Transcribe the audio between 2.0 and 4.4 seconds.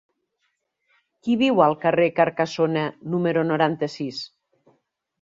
de Carcassona número noranta-sis?